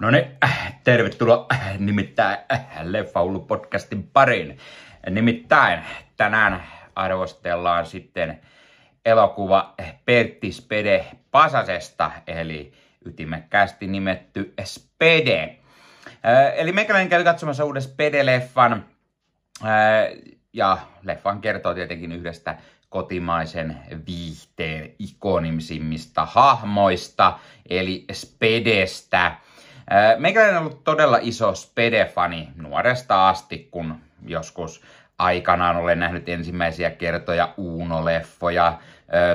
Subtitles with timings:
[0.00, 0.24] No niin,
[0.84, 1.46] tervetuloa
[1.78, 2.38] nimittäin
[2.82, 4.58] Leffa podcastin pariin.
[5.10, 5.84] Nimittäin
[6.16, 6.62] tänään
[6.94, 8.40] arvostellaan sitten
[9.04, 9.74] elokuva
[10.04, 12.72] Pertti Spede Pasasesta, eli
[13.04, 15.56] ytimekkäästi nimetty Spede.
[16.54, 18.84] Eli meikäläinen käy katsomassa uuden Spede-leffan,
[20.52, 22.58] ja leffan kertoo tietenkin yhdestä
[22.88, 23.76] kotimaisen
[24.06, 27.38] viihteen ikonimisimmista hahmoista,
[27.70, 29.32] eli Spedestä.
[30.18, 34.82] Meikäläinen on ollut todella iso Spede-fani nuoresta asti, kun joskus
[35.18, 38.78] aikanaan olen nähnyt ensimmäisiä kertoja Uuno-leffoja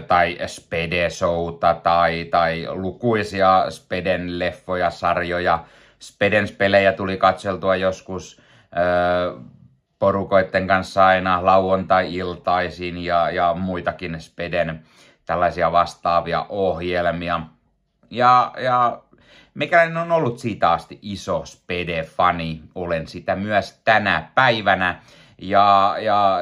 [0.07, 5.63] tai Spede-showta tai, tai lukuisia Speden leffoja, sarjoja.
[5.99, 8.41] Speden pelejä tuli katseltua joskus
[9.99, 14.85] porukoiden kanssa aina lauantai-iltaisin ja, ja muitakin Speden
[15.25, 17.41] tällaisia vastaavia ohjelmia.
[18.09, 19.01] Ja, ja
[19.55, 22.61] Meikäläinen on ollut siitä asti iso Spede-fani.
[22.75, 25.01] Olen sitä myös tänä päivänä.
[25.41, 26.39] Ja, ja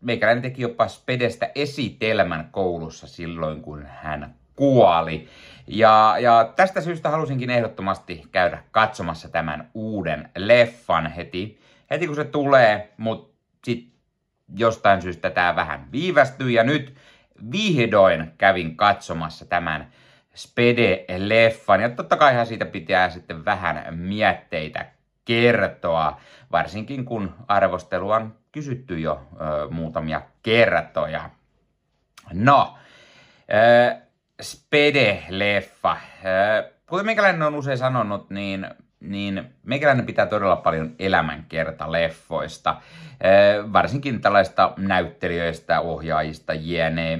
[0.00, 5.28] meikäläinen teki jopa Spedestä esitelmän koulussa silloin, kun hän kuoli.
[5.66, 12.24] Ja, ja tästä syystä halusinkin ehdottomasti käydä katsomassa tämän uuden leffan heti, heti kun se
[12.24, 13.92] tulee, mutta sitten
[14.56, 16.94] jostain syystä tämä vähän viivästyi ja nyt
[17.52, 19.92] vihdoin kävin katsomassa tämän
[20.38, 21.80] Spede-leffan.
[21.80, 24.86] Ja totta kai siitä pitää sitten vähän mietteitä
[25.24, 26.20] kertoa,
[26.52, 31.30] varsinkin kun arvostelu on kysytty jo ö, muutamia kertoja.
[32.32, 32.78] No,
[33.52, 33.96] ö,
[34.42, 35.96] Spede-leffa.
[36.24, 38.68] Ö, kuten meikäläinen on usein sanonut, niin,
[39.00, 42.76] niin meikäläinen pitää todella paljon elämänkerta leffoista.
[43.24, 47.18] Ö, varsinkin tällaista näyttelijöistä, ohjaajista, jne.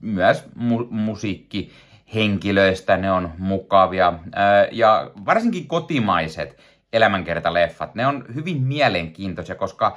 [0.00, 1.72] Myös mu- musiikki
[2.14, 4.12] henkilöistä, ne on mukavia.
[4.72, 6.58] Ja varsinkin kotimaiset
[6.92, 9.96] elämänkertaleffat, ne on hyvin mielenkiintoisia, koska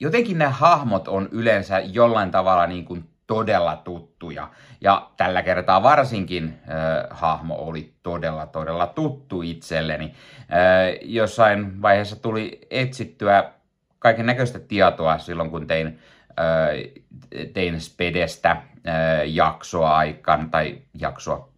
[0.00, 4.48] jotenkin ne hahmot on yleensä jollain tavalla niin kuin todella tuttuja.
[4.80, 10.04] Ja tällä kertaa varsinkin äh, hahmo oli todella, todella tuttu itselleni.
[10.04, 13.52] Äh, jossain vaiheessa tuli etsittyä
[13.98, 15.98] kaiken näköistä tietoa silloin, kun tein,
[16.40, 16.68] äh,
[17.52, 18.56] tein Spedestä
[19.24, 21.52] jaksoa aikaan, tai jaksoa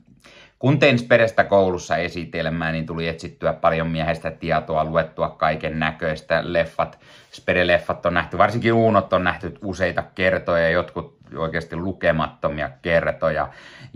[0.65, 6.43] kun tein Spedestä koulussa esitelmää, niin tuli etsittyä paljon miehestä tietoa, luettua kaiken näköistä.
[6.45, 6.99] Leffat,
[7.33, 13.49] Spede-leffat on nähty, varsinkin Uunot on nähty useita kertoja, jotkut oikeasti lukemattomia kertoja.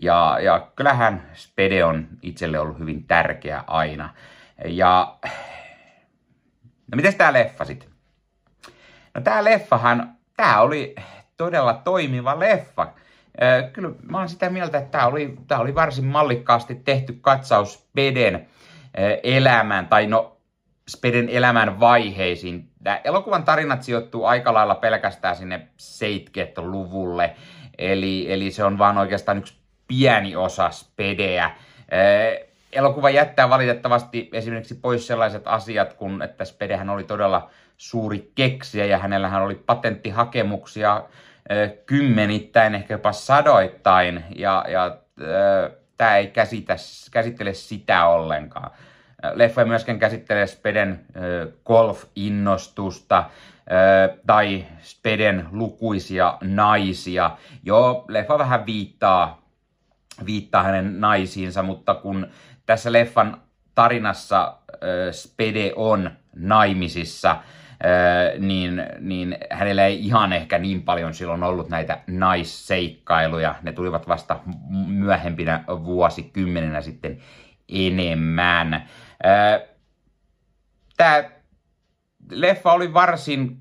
[0.02, 4.14] Ja, ja kyllähän Spede on itselle ollut hyvin tärkeä aina.
[4.64, 5.16] Ja
[6.92, 7.88] no miten tämä leffa sitten?
[9.14, 10.94] No tämä leffahan, tämä oli
[11.36, 12.92] todella toimiva leffa
[13.72, 18.46] Kyllä mä oon sitä mieltä, että tämä oli, tämä oli varsin mallikkaasti tehty katsaus Speden
[19.22, 20.36] elämään, tai no
[20.88, 22.68] Speden elämän vaiheisiin.
[22.84, 27.36] Tämä elokuvan tarinat sijoittuu aika lailla pelkästään sinne 70-luvulle,
[27.78, 31.50] eli, eli se on vaan oikeastaan yksi pieni osa Spedeä.
[32.72, 38.98] Elokuva jättää valitettavasti esimerkiksi pois sellaiset asiat, kun että Spedehän oli todella suuri keksiä ja
[38.98, 41.04] hänellähän oli patenttihakemuksia
[41.86, 44.96] kymmenittäin, ehkä jopa sadoittain, ja, ja
[45.96, 46.76] tämä ei käsitä,
[47.10, 48.70] käsittele sitä ollenkaan.
[49.34, 51.06] Leffa ei myöskään käsittele Speden
[51.64, 53.24] golf-innostusta
[54.26, 57.30] tai Speden lukuisia naisia.
[57.62, 59.42] Joo, leffa vähän viittaa,
[60.26, 62.26] viittaa hänen naisiinsa, mutta kun
[62.66, 63.40] tässä leffan
[63.74, 64.56] tarinassa
[65.10, 67.36] Spede on naimisissa,
[68.38, 73.54] niin, niin hänellä ei ihan ehkä niin paljon silloin ollut näitä naisseikkailuja.
[73.62, 74.40] Ne tulivat vasta
[74.86, 77.18] myöhempinä vuosikymmeninä sitten
[77.68, 78.88] enemmän.
[80.96, 81.24] Tämä
[82.30, 83.58] leffa oli varsin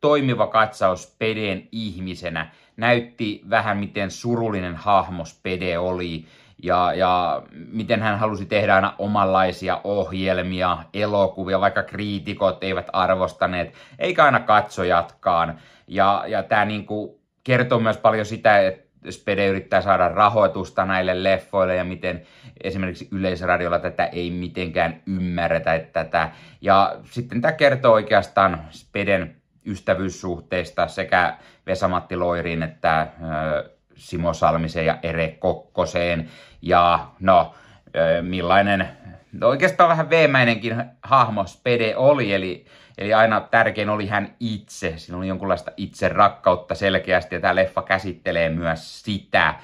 [0.00, 2.50] toimiva katsaus Peden ihmisenä.
[2.76, 6.26] Näytti vähän miten surullinen hahmo Pede oli
[6.62, 14.24] ja, ja miten hän halusi tehdä aina omanlaisia ohjelmia, elokuvia, vaikka kriitikot eivät arvostaneet, eikä
[14.24, 15.60] aina katsojatkaan.
[15.88, 21.74] Ja, ja tämä niinku kertoo myös paljon sitä, että Spede yrittää saada rahoitusta näille leffoille
[21.74, 22.22] ja miten
[22.64, 25.78] esimerkiksi yleisradiolla tätä ei mitenkään ymmärretä.
[25.78, 26.30] Tätä.
[26.60, 29.36] Ja sitten tämä kertoo oikeastaan Speden
[29.66, 31.36] ystävyyssuhteista sekä
[31.66, 33.08] Vesamatti Loiriin että
[33.96, 36.30] Simo Salmiseen ja Ere Kokkoseen.
[36.62, 37.54] Ja no,
[38.22, 38.88] millainen,
[39.32, 42.66] no oikeastaan vähän veemäinenkin hahmo Spede oli, eli,
[42.98, 44.94] eli aina tärkein oli hän itse.
[44.96, 49.54] Siinä oli jonkunlaista itse rakkautta selkeästi, ja tämä leffa käsittelee myös sitä.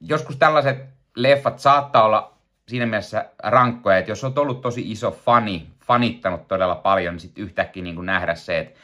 [0.00, 0.84] joskus tällaiset
[1.16, 2.38] leffat saattaa olla
[2.68, 7.44] siinä mielessä rankkoja, että jos olet ollut tosi iso fani, fanittanut todella paljon, niin sitten
[7.44, 8.80] yhtäkkiä niin nähdä se, että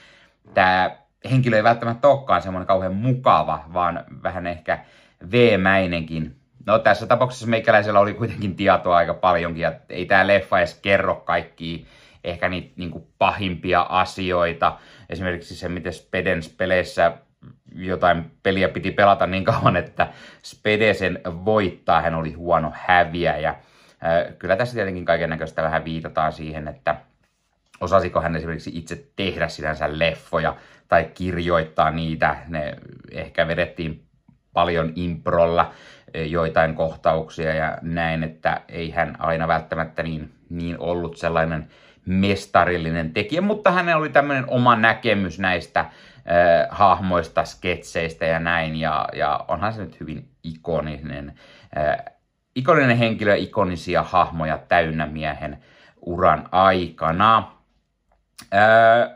[0.54, 0.96] tämä
[1.30, 4.78] henkilö ei välttämättä olekaan semmoinen kauhean mukava, vaan vähän ehkä
[5.30, 6.36] veemäinenkin.
[6.66, 11.14] No tässä tapauksessa meikäläisellä oli kuitenkin tietoa aika paljonkin, ja ei tämä leffa edes kerro
[11.14, 11.86] kaikkia
[12.24, 14.78] ehkä niitä niin pahimpia asioita.
[15.10, 17.12] Esimerkiksi se, miten Spedens peleissä
[17.74, 20.08] jotain peliä piti pelata niin kauan, että
[20.42, 23.54] Spede sen voittaa, hän oli huono häviäjä.
[24.38, 26.96] Kyllä tässä tietenkin kaiken näköistä vähän viitataan siihen, että
[27.84, 30.56] osasiko hän esimerkiksi itse tehdä sinänsä leffoja
[30.88, 32.36] tai kirjoittaa niitä.
[32.48, 32.76] Ne
[33.10, 34.04] ehkä vedettiin
[34.52, 35.72] paljon improlla
[36.14, 41.68] joitain kohtauksia ja näin, että ei hän aina välttämättä niin, niin ollut sellainen
[42.06, 45.88] mestarillinen tekijä, mutta hänellä oli tämmöinen oma näkemys näistä äh,
[46.70, 51.34] hahmoista, sketseistä ja näin, ja, ja onhan se nyt hyvin ikoninen,
[51.76, 52.14] äh,
[52.54, 55.58] ikoninen henkilö, ikonisia hahmoja täynnä miehen
[56.00, 57.50] uran aikana.
[58.54, 59.10] Äh,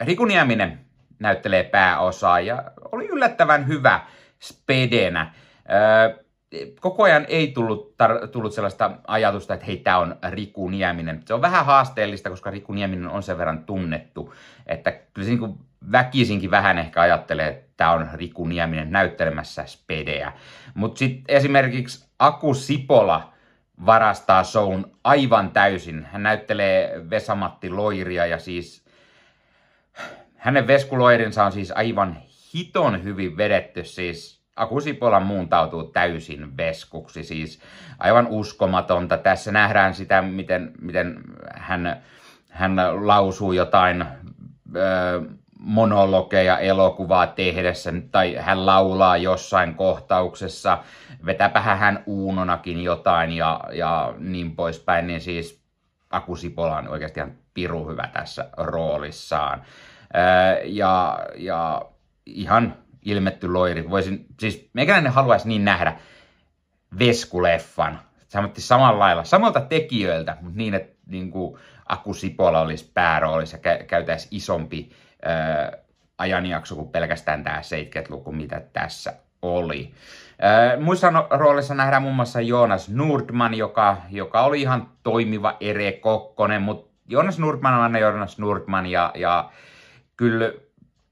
[0.00, 0.80] Riku Nieminen
[1.18, 4.00] näyttelee pääosaa ja oli yllättävän hyvä
[4.40, 5.20] spedenä.
[5.20, 6.24] Äh,
[6.80, 11.22] koko ajan ei tullut, tar- tullut sellaista ajatusta, että hei, tämä on Riku Nieminen.
[11.24, 14.34] Se on vähän haasteellista, koska Riku Nieminen on sen verran tunnettu,
[14.66, 15.58] että kyllä se niin
[15.92, 20.32] väkisinkin vähän ehkä ajattelee, että tämä on Riku Nieminen näyttelemässä spedeä.
[20.74, 23.33] Mutta sitten esimerkiksi Aku Sipola
[23.86, 26.06] varastaa shown aivan täysin.
[26.12, 28.84] Hän näyttelee Vesamatti Loiria ja siis
[30.36, 32.16] hänen veskuloirinsa on siis aivan
[32.54, 33.84] hiton hyvin vedetty.
[33.84, 37.60] Siis Akusipola muuntautuu täysin veskuksi, siis
[37.98, 39.16] aivan uskomatonta.
[39.16, 41.16] Tässä nähdään sitä, miten, miten
[41.54, 42.02] hän,
[42.50, 42.76] hän
[43.06, 44.04] lausuu jotain
[44.76, 45.22] ö,
[45.64, 50.78] monologeja elokuvaa tehdessä, tai hän laulaa jossain kohtauksessa,
[51.26, 55.64] vetäpähän hän uunonakin jotain ja, ja niin poispäin, niin siis
[56.10, 59.62] Akusipola on oikeasti ihan piru hyvä tässä roolissaan.
[60.64, 61.82] Ja, ja
[62.26, 63.90] ihan ilmetty loiri.
[63.90, 65.96] Voisin, siis meikäläinen haluaisi niin nähdä
[66.98, 68.00] Veskuleffan.
[68.28, 74.28] Samatti samalla lailla, samalta tekijöiltä, mutta niin, että niin kuin Aku Sipola olisi pääroolissa käytäisi
[74.30, 74.90] isompi
[76.18, 79.12] ajanjakso kuin pelkästään tämä 70-luku, mitä tässä
[79.42, 79.94] oli.
[80.80, 86.62] Muissa no, roolissa nähdään muun muassa Jonas Nordman, joka, joka oli ihan toimiva Ere Kokkonen,
[86.62, 89.50] mutta Jonas Nordman on aina Jonas Nordman ja, ja
[90.16, 90.52] kyllä,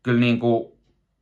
[0.03, 0.73] kyllä niin kuin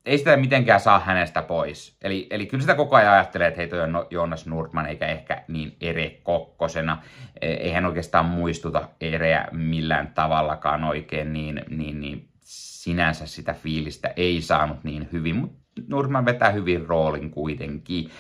[0.07, 1.97] ei sitä mitenkään saa hänestä pois.
[2.03, 5.43] Eli, eli kyllä sitä koko ajan ajattelee, että hei toi on Jonas Nordman eikä ehkä
[5.49, 7.03] niin Ere Kokkosena.
[7.41, 12.30] E, ei hän oikeastaan muistuta Ereä millään tavallakaan oikein, niin, niin, niin
[12.83, 18.11] sinänsä sitä fiilistä ei saanut niin hyvin, mutta Nordman vetää hyvin roolin kuitenkin.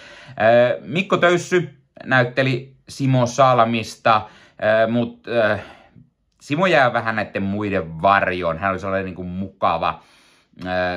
[0.80, 1.68] Mikko Töyssy
[2.04, 4.28] näytteli Simo Salmista,
[4.90, 5.30] mutta
[6.40, 8.58] Simo jää vähän näiden muiden varjoon.
[8.58, 10.02] Hän oli sellainen niin kuin mukava,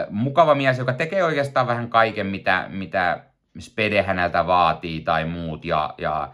[0.09, 3.23] mukava mies, joka tekee oikeastaan vähän kaiken, mitä, mitä
[3.59, 5.65] Spede häneltä vaatii tai muut.
[5.65, 6.33] Ja, ja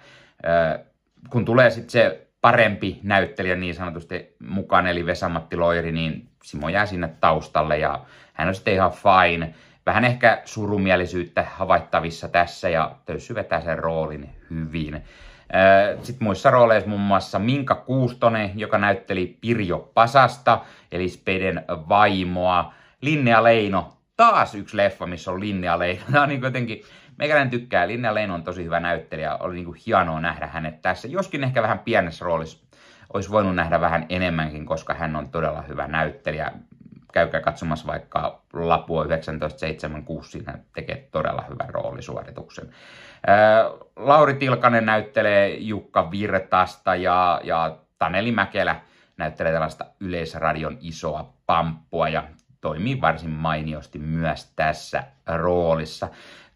[1.30, 6.86] kun tulee sitten se parempi näyttelijä niin sanotusti mukaan, eli Vesamatti Loiri, niin Simo jää
[6.86, 8.00] sinne taustalle ja
[8.34, 9.54] hän on sitten ihan fine.
[9.86, 15.04] Vähän ehkä surumielisyyttä havaittavissa tässä ja Töyssy vetää sen roolin hyvin.
[16.04, 22.74] Sitten muissa rooleissa muun muassa Minka Kuustonen, joka näytteli Pirjo Pasasta, eli Speden vaimoa.
[23.02, 26.04] Linnea Leino, taas yksi leffa, missä on Linnea Leino.
[26.12, 26.82] Tämä on niin jotenkin,
[27.20, 31.08] meikäläinen tykkää, Linnea Leino on tosi hyvä näyttelijä, oli niin kuin hienoa nähdä hänet tässä.
[31.08, 32.68] Joskin ehkä vähän pienessä roolissa
[33.14, 36.52] olisi voinut nähdä vähän enemmänkin, koska hän on todella hyvä näyttelijä.
[37.14, 42.70] Käykää katsomassa vaikka Lapua 1976, siinä tekee todella hyvän roolisuorituksen.
[43.96, 48.82] Lauri Tilkanen näyttelee Jukka Virtasta ja, ja Taneli Mäkelä
[49.18, 52.24] näyttelee tällaista yleisradion isoa pamppua ja
[52.62, 56.08] toimii varsin mainiosti myös tässä roolissa.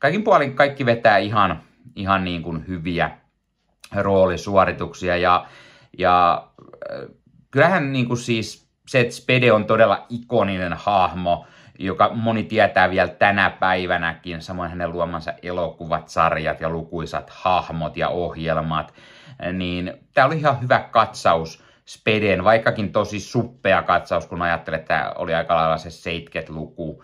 [0.04, 1.62] Kaikin puolin kaikki vetää ihan,
[1.96, 3.12] ihan niin kuin hyviä
[3.96, 5.46] roolisuorituksia ja,
[5.98, 6.48] ja
[6.92, 7.10] äh,
[7.52, 11.46] kyllähän niin kuin siis se, että Spede on todella ikoninen hahmo,
[11.80, 18.10] joka moni tietää vielä tänä päivänäkin, samoin hänen luomansa elokuvat, sarjat ja lukuisat hahmot ja
[18.10, 18.94] ohjelmat,
[19.54, 25.12] niin tämä oli ihan hyvä katsaus Speden, vaikkakin tosi suppea katsaus, kun ajattelee, että tämä
[25.16, 27.04] oli aika lailla se 70-luku,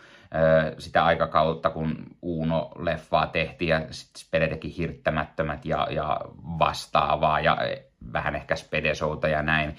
[0.77, 6.19] sitä aikakautta, kun Uuno-leffaa tehtiin ja Spede teki hirttämättömät ja, ja
[6.59, 7.83] vastaavaa ja e,
[8.13, 9.75] vähän ehkä Spedesouta ja näin.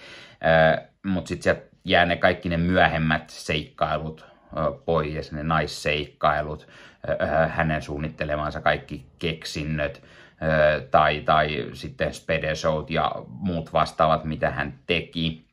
[1.07, 4.31] Mutta sitten sieltä jää ne kaikki ne myöhemmät seikkailut
[4.85, 6.69] pois, ne naisseikkailut,
[7.49, 10.03] hänen suunnittelemansa kaikki keksinnöt,
[10.91, 15.45] tai, tai sitten Spede Showt ja muut vastaavat, mitä hän teki.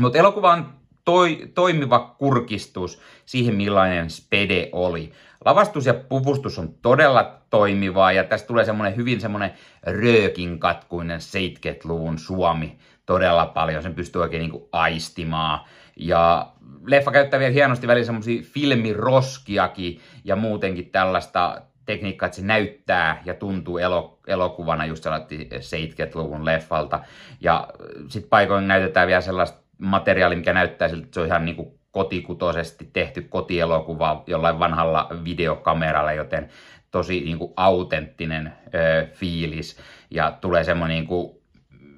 [0.00, 0.79] Mutta elokuva on
[1.10, 5.12] toi, toimiva kurkistus siihen, millainen Spede oli.
[5.44, 9.52] Lavastus ja puvustus on todella toimivaa ja tästä tulee semmoinen hyvin semmoinen
[9.82, 13.82] röökin katkuinen 70-luvun Suomi todella paljon.
[13.82, 15.60] Sen pystyy oikein niin kuin aistimaan.
[15.96, 16.52] Ja
[16.86, 23.34] leffa käyttää vielä hienosti välillä semmoisia filmiroskiakin ja muutenkin tällaista tekniikkaa, että se näyttää ja
[23.34, 23.78] tuntuu
[24.26, 27.00] elokuvana just sellainen 70-luvun leffalta.
[27.40, 27.68] Ja
[28.08, 31.80] sitten paikoin näytetään vielä sellaista materiaalia, mikä näyttää siltä, että se on ihan niin kuin
[31.90, 36.48] kotikutosesti tehty kotielokuva jollain vanhalla videokameralla, joten
[36.90, 39.76] tosi niin kuin autenttinen ö, fiilis.
[40.10, 41.30] Ja tulee semmoinen, niin kuin,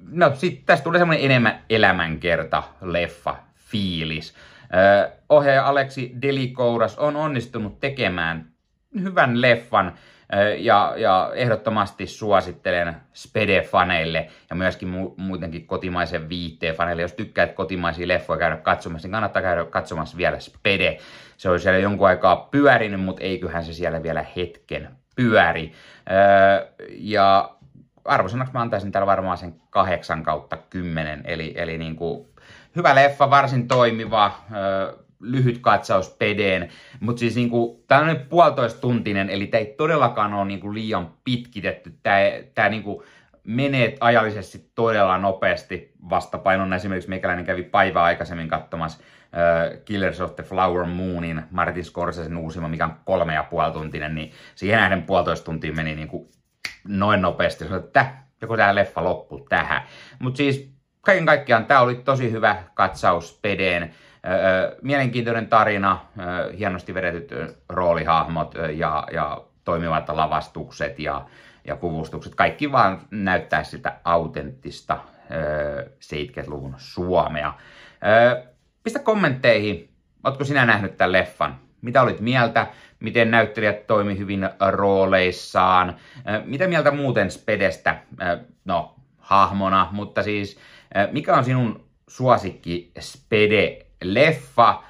[0.09, 4.35] no sit tästä tulee semmoinen enemmän elämänkerta leffa fiilis.
[4.63, 8.45] Ö, ohjaaja Aleksi Delikouras on onnistunut tekemään
[9.01, 9.93] hyvän leffan,
[10.57, 17.01] ja, ja ehdottomasti suosittelen Spede-faneille ja myöskin mu- muutenkin kotimaisen viitteen faneille.
[17.01, 20.97] Jos tykkäät kotimaisia leffoja käydä katsomassa, niin kannattaa käydä katsomassa vielä Spede.
[21.37, 25.71] Se on siellä jonkun aikaa pyörinyt, mutta eiköhän se siellä vielä hetken pyöri.
[26.11, 27.49] Öö, ja
[28.05, 32.27] arvosanaksi mä antaisin täällä varmaan sen 8 kautta 10, eli, eli niin kuin
[32.75, 39.29] hyvä leffa, varsin toimiva, öö, lyhyt katsaus pedeen, mutta siis niinku, tämä on puolitoista tuntinen,
[39.29, 41.93] eli tämä ei todellakaan ole niinku liian pitkitetty.
[42.53, 43.03] Tämä niinku
[43.43, 46.73] menee ajallisesti todella nopeasti vastapainon.
[46.73, 52.67] Esimerkiksi meikäläinen kävi päivää aikaisemmin katsomassa uh, Killers of the Flower Moonin, Martin Scorsesen uusima,
[52.67, 56.31] mikä on kolme ja puoli tuntinen, niin siihen nähden puolitoista tuntia meni niinku
[56.87, 57.63] noin nopeasti.
[57.63, 58.05] Sanoin, että
[58.41, 59.81] joko tämä leffa loppuu tähän.
[60.19, 63.93] Mutta siis kaiken kaikkiaan tämä oli tosi hyvä katsaus pedeen
[64.81, 66.05] mielenkiintoinen tarina,
[66.57, 71.25] hienosti vedetyt roolihahmot ja, ja toimivat lavastukset ja,
[71.67, 72.35] ja puvustukset.
[72.35, 74.99] Kaikki vaan näyttää sitä autenttista
[75.89, 77.53] 70-luvun Suomea.
[78.83, 79.89] Pistä kommentteihin,
[80.23, 81.55] ootko sinä nähnyt tämän leffan?
[81.81, 82.67] Mitä olit mieltä?
[82.99, 85.95] Miten näyttelijät toimi hyvin rooleissaan?
[86.45, 87.95] Mitä mieltä muuten Spedestä?
[88.65, 90.59] No, hahmona, mutta siis
[91.11, 94.83] mikä on sinun suosikki Spede leffa,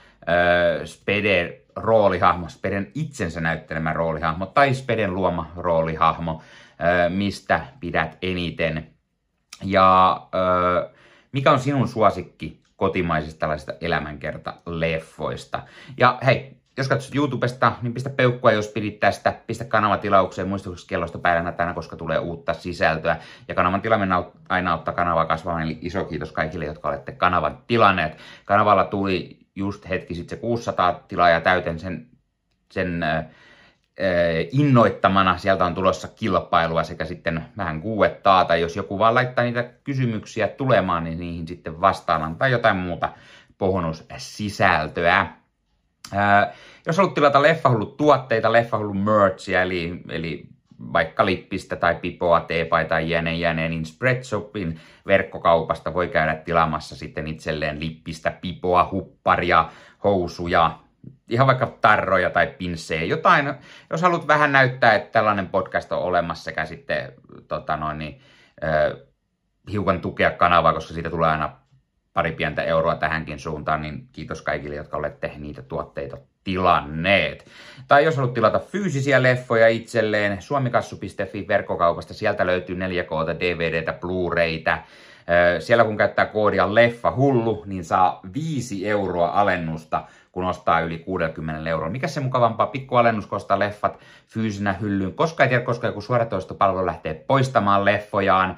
[0.86, 6.42] Speden roolihahmo, Speden itsensä näyttelemä roolihahmo tai Speden luoma roolihahmo,
[7.10, 8.88] mistä pidät eniten.
[9.64, 10.22] Ja
[11.32, 15.62] mikä on sinun suosikki kotimaisista tällaisista elämänkerta-leffoista.
[15.98, 19.34] Ja hei, jos katsot YouTubesta, niin pistä peukkua, jos pidit tästä.
[19.48, 20.48] Pistä kanava tilaukseen
[20.88, 23.18] kellosta päivänä tänä, koska tulee uutta sisältöä.
[23.48, 28.18] Ja kanavan tilaaminen aina auttaa kanavaa kasvamaan, eli iso kiitos kaikille, jotka olette kanavan tilanneet.
[28.46, 32.08] Kanavalla tuli just hetki sitten se 600 tilaajaa täyten sen,
[32.72, 33.26] sen äh,
[34.52, 35.38] innoittamana.
[35.38, 40.48] Sieltä on tulossa kilpailua sekä sitten vähän kuuettaa, tai jos joku vaan laittaa niitä kysymyksiä
[40.48, 43.10] tulemaan, niin niihin sitten vastaan tai jotain muuta
[43.58, 45.43] bonussisältöä.
[46.86, 50.48] Jos haluat tilata Leffahullut tuotteita, Leffahullu merchia, eli, eli
[50.94, 57.80] vaikka lippistä tai pipoa, teepaitaa, jäneen jäneen, niin Spreadshopin verkkokaupasta voi käydä tilaamassa sitten itselleen
[57.80, 59.70] lippistä, pipoa, hupparia,
[60.04, 60.80] housuja,
[61.30, 63.54] ihan vaikka tarroja tai pinssejä, jotain.
[63.90, 67.14] Jos haluat vähän näyttää, että tällainen podcast on olemassa sekä sitten
[67.48, 68.22] tota noin, niin,
[69.72, 71.63] hiukan tukea kanavaa, koska siitä tulee aina
[72.14, 77.46] pari pientä euroa tähänkin suuntaan, niin kiitos kaikille, jotka olette niitä tuotteita tilanneet.
[77.88, 84.84] Tai jos haluat tilata fyysisiä leffoja itselleen, suomikassu.fi verkkokaupasta, sieltä löytyy 4K, DVDtä, Blu-raytä.
[85.60, 91.70] Siellä kun käyttää koodia leffa hullu, niin saa 5 euroa alennusta kun ostaa yli 60
[91.70, 91.90] euroa.
[91.90, 96.86] Mikä se mukavampaa pikkualennus, kun ostaa leffat fyysinä hyllyyn, koska ei tiedä, koska joku suoratoistopalvelu
[96.86, 98.58] lähtee poistamaan leffojaan,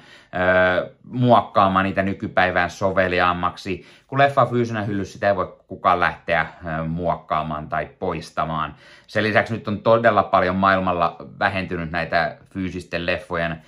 [1.03, 3.85] muokkaamaan niitä nykypäivään soveliaammaksi.
[4.07, 6.47] Kun leffa fyysinä hyllyssä, sitä ei voi kukaan lähteä
[6.87, 8.75] muokkaamaan tai poistamaan.
[9.07, 13.61] Sen lisäksi nyt on todella paljon maailmalla vähentynyt näitä fyysisten leffojen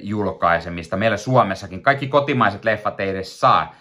[0.00, 0.96] julkaisemista.
[0.96, 3.74] Meillä Suomessakin kaikki kotimaiset leffat ei edes saa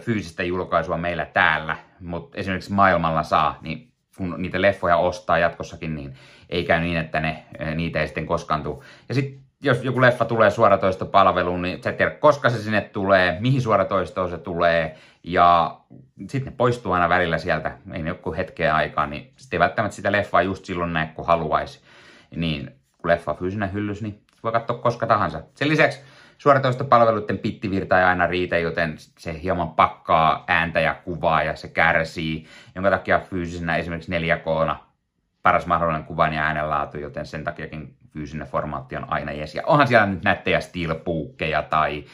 [0.00, 6.14] fyysistä julkaisua meillä täällä, mutta esimerkiksi maailmalla saa, niin kun niitä leffoja ostaa jatkossakin, niin
[6.48, 8.84] ei käy niin, että ne, niitä ei sitten koskaan tule.
[9.08, 13.36] Ja sitten jos joku leffa tulee suoratoistopalveluun, niin sä et tiedä, koska se sinne tulee,
[13.40, 15.76] mihin suoratoistoon se tulee, ja
[16.28, 19.96] sitten ne poistuu aina välillä sieltä, ei ne joku hetkeä aikaa, niin sitten ei välttämättä
[19.96, 21.80] sitä leffaa just silloin näe, kun haluaisi.
[22.36, 25.42] Niin kun leffa on fyysinen hyllys, niin voi katsoa koska tahansa.
[25.54, 26.00] Sen lisäksi
[26.38, 32.46] suoratoistopalveluiden pittivirta ei aina riitä, joten se hieman pakkaa ääntä ja kuvaa ja se kärsii,
[32.74, 34.74] jonka takia fyysisenä esimerkiksi 4K
[35.42, 39.54] paras mahdollinen kuvan ja äänenlaatu, joten sen takiakin fyysinen formaatti on aina jes.
[39.54, 42.04] Ja onhan siellä nyt nättejä steelbookkeja tai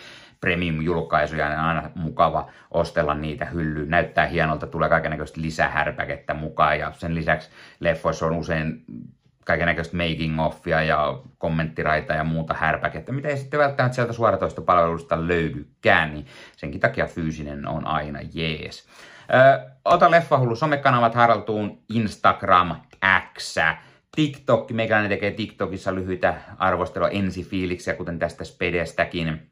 [0.40, 3.90] premium-julkaisuja, niin on aina mukava ostella niitä hyllyyn.
[3.90, 8.84] Näyttää hienolta, tulee kaikenlaista lisähärpäkettä mukaan ja sen lisäksi leffoissa on usein
[9.46, 16.14] kaikenlaista making offia ja kommenttiraita ja muuta härpäkettä, mitä ei sitten välttämättä sieltä suoratoistopalvelusta löydykään,
[16.14, 16.26] niin
[16.56, 18.86] senkin takia fyysinen on aina jees.
[19.34, 22.76] Ö, ota Leffahullu somekanavat haraltuun Instagram,
[23.34, 23.54] X,
[24.16, 29.50] TikTok, meikäläinen tekee TikTokissa lyhyitä arvostelua ensifiiliksiä, kuten tästä Spedestäkin.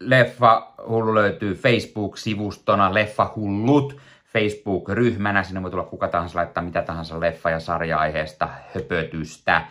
[0.00, 4.00] Leffa Hullu löytyy Facebook-sivustona Leffa Hullut
[4.32, 5.42] Facebook-ryhmänä.
[5.42, 9.62] Sinne voi tulla kuka tahansa laittaa mitä tahansa leffa- ja sarja-aiheesta höpötystä.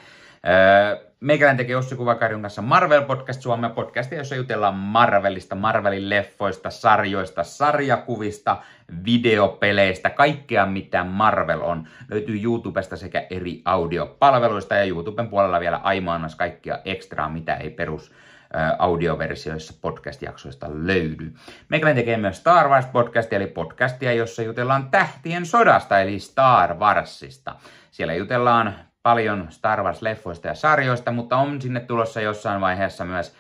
[1.22, 8.58] Meikäläinen tekee Ossi Kuvakarjun kanssa Marvel-podcast Suomea podcastia, jossa jutellaan Marvelista, Marvelin leffoista, sarjoista, sarjakuvista,
[9.06, 11.88] videopeleistä, kaikkea mitä Marvel on.
[12.12, 18.12] Löytyy YouTubesta sekä eri audiopalveluista ja YouTuben puolella vielä aimaannas kaikkia ekstraa, mitä ei perus
[18.80, 21.34] audioversioissa podcast-jaksoista löydy.
[21.70, 27.56] Meikäläinen tekee myös Star Wars podcastia, eli podcastia, jossa jutellaan tähtien sodasta, eli Star Warsista.
[27.92, 33.36] Siellä jutellaan paljon Star Wars-leffoista ja sarjoista, mutta on sinne tulossa jossain vaiheessa myös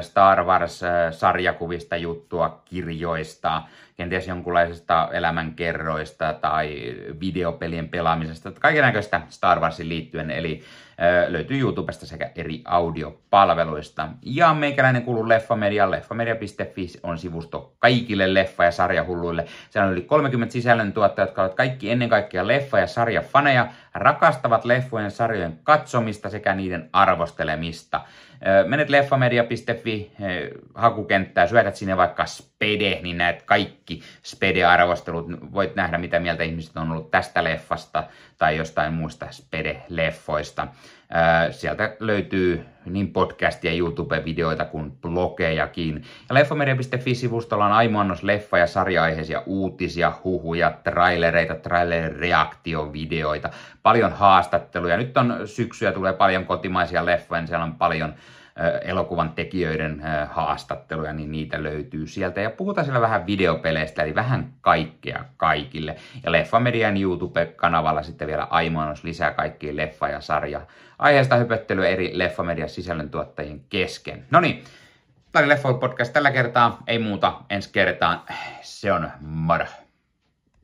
[0.00, 3.62] Star Wars-sarjakuvista juttua, kirjoista,
[3.96, 10.62] kenties jonkunlaisista elämänkerroista tai videopelien pelaamisesta, kaikenlaista Star Warsin liittyen, eli
[11.28, 14.08] löytyy YouTubesta sekä eri audiopalveluista.
[14.22, 15.90] Ja meikäläinen kuuluu Leffamedia.
[15.90, 19.44] Leffamedia.fi on sivusto kaikille leffa- ja sarjahulluille.
[19.70, 23.66] Siellä on yli 30 sisällöntuottajat, jotka ovat kaikki ennen kaikkea leffa- ja sarjafaneja,
[23.98, 28.00] rakastavat leffojen sarjojen katsomista sekä niiden arvostelemista.
[28.66, 30.12] Menet leffamedia.fi
[30.74, 35.26] hakukenttää, syötät sinne vaikka Spede, niin näet kaikki Spede-arvostelut.
[35.52, 38.04] Voit nähdä, mitä mieltä ihmiset on ollut tästä leffasta
[38.38, 40.66] tai jostain muista Spede-leffoista.
[41.50, 46.02] Sieltä löytyy niin podcastia, YouTube-videoita kuin blogejakin.
[46.28, 53.50] Ja leffamedia.fi-sivustolla on aimonnos leffa- ja sarja-aiheisia uutisia, huhuja, trailereita, trailer-reaktiovideoita,
[53.82, 54.96] paljon haastatteluja.
[54.96, 58.14] Nyt on syksyä, tulee paljon kotimaisia leffoja, niin siellä on paljon
[58.82, 62.40] elokuvan tekijöiden haastatteluja, niin niitä löytyy sieltä.
[62.40, 65.96] Ja puhutaan siellä vähän videopeleistä, eli vähän kaikkea kaikille.
[66.24, 70.60] Ja Leffamedian YouTube-kanavalla sitten vielä aimoinnos lisää kaikkiin leffa- ja sarja
[70.98, 74.26] aiheesta hypöttelyä eri Leffamedian sisällöntuottajien kesken.
[74.30, 74.64] No niin,
[75.32, 78.20] tämä oli Leffa Podcast tällä kertaa, ei muuta ensi kertaan.
[78.60, 79.66] Se on moro.